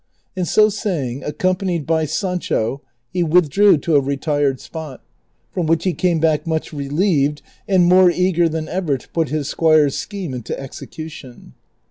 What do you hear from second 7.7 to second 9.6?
more eager than ever to put his